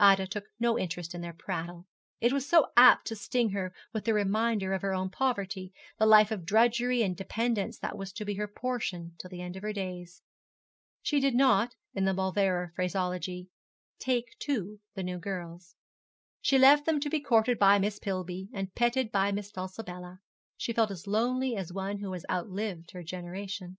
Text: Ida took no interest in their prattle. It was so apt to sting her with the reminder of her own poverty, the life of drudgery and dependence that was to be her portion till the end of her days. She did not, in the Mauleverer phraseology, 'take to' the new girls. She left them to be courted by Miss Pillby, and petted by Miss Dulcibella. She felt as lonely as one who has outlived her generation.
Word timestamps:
Ida 0.00 0.26
took 0.26 0.46
no 0.58 0.76
interest 0.76 1.14
in 1.14 1.20
their 1.20 1.32
prattle. 1.32 1.86
It 2.20 2.32
was 2.32 2.48
so 2.48 2.72
apt 2.76 3.06
to 3.06 3.14
sting 3.14 3.50
her 3.50 3.72
with 3.92 4.04
the 4.04 4.14
reminder 4.14 4.72
of 4.72 4.82
her 4.82 4.92
own 4.92 5.10
poverty, 5.10 5.72
the 5.96 6.06
life 6.06 6.32
of 6.32 6.44
drudgery 6.44 7.04
and 7.04 7.16
dependence 7.16 7.78
that 7.78 7.96
was 7.96 8.12
to 8.14 8.24
be 8.24 8.34
her 8.34 8.48
portion 8.48 9.14
till 9.16 9.30
the 9.30 9.40
end 9.40 9.54
of 9.54 9.62
her 9.62 9.72
days. 9.72 10.22
She 11.02 11.20
did 11.20 11.36
not, 11.36 11.76
in 11.94 12.04
the 12.04 12.12
Mauleverer 12.12 12.72
phraseology, 12.74 13.48
'take 14.00 14.36
to' 14.40 14.80
the 14.96 15.04
new 15.04 15.18
girls. 15.18 15.76
She 16.42 16.58
left 16.58 16.84
them 16.84 16.98
to 16.98 17.08
be 17.08 17.20
courted 17.20 17.56
by 17.56 17.78
Miss 17.78 18.00
Pillby, 18.00 18.48
and 18.52 18.74
petted 18.74 19.12
by 19.12 19.30
Miss 19.30 19.52
Dulcibella. 19.52 20.18
She 20.56 20.72
felt 20.72 20.90
as 20.90 21.06
lonely 21.06 21.54
as 21.54 21.72
one 21.72 21.98
who 22.00 22.12
has 22.12 22.26
outlived 22.28 22.90
her 22.90 23.04
generation. 23.04 23.78